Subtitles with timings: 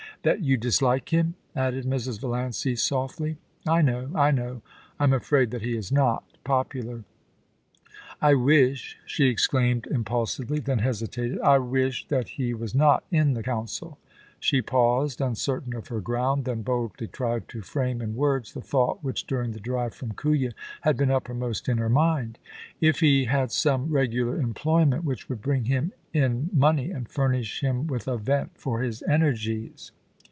[0.21, 2.21] * That you dislike him,' added Mrs.
[2.21, 3.39] Valiancy, softly.
[3.53, 4.61] * I know— I know—
[4.99, 7.05] I'm afraid that he is not— popular....
[8.21, 13.33] I wish,* she exclaimed impulsively, then hesitated —* I wish that he was not in
[13.33, 13.97] the Council'
[14.39, 19.03] She paused, uncertain of her ground, then boldly tried to frame in words the thought
[19.03, 23.51] which during the drive from Kooya had been uppermost in her mind:* If he had
[23.51, 28.51] some regular employment which would bring him in money and furnish him with a vent
[28.59, 29.89] for his energies.